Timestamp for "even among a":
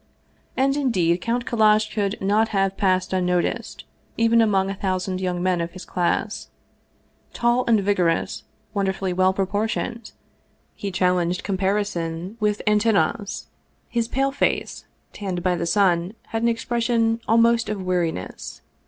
4.17-4.73